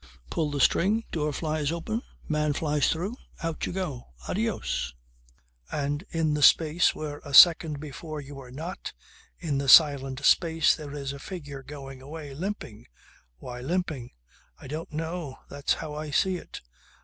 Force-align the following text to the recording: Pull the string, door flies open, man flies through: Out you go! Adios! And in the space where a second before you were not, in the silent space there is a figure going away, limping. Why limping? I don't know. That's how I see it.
Pull 0.31 0.49
the 0.49 0.59
string, 0.59 1.03
door 1.11 1.31
flies 1.31 1.71
open, 1.71 2.01
man 2.27 2.53
flies 2.53 2.89
through: 2.91 3.15
Out 3.43 3.67
you 3.67 3.71
go! 3.71 4.07
Adios! 4.27 4.95
And 5.71 6.03
in 6.09 6.33
the 6.33 6.41
space 6.41 6.95
where 6.95 7.19
a 7.23 7.35
second 7.35 7.79
before 7.79 8.19
you 8.19 8.33
were 8.33 8.49
not, 8.49 8.93
in 9.37 9.59
the 9.59 9.69
silent 9.69 10.25
space 10.25 10.75
there 10.75 10.95
is 10.95 11.13
a 11.13 11.19
figure 11.19 11.61
going 11.61 12.01
away, 12.01 12.33
limping. 12.33 12.87
Why 13.37 13.59
limping? 13.61 14.09
I 14.59 14.65
don't 14.65 14.91
know. 14.91 15.37
That's 15.51 15.75
how 15.75 15.93
I 15.93 16.09
see 16.09 16.37
it. 16.37 16.61